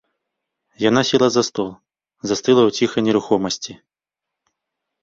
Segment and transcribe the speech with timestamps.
[0.89, 1.69] Яна села за стол,
[2.33, 3.79] застыгла ў ціхай нерухомасці.